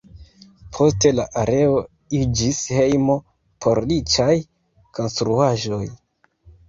Poste 0.77 1.09
la 1.17 1.25
areo 1.41 1.75
iĝis 2.21 2.61
hejmo 2.77 3.17
por 3.67 3.83
riĉaj 3.93 4.33
konstruaĵoj. 5.01 5.83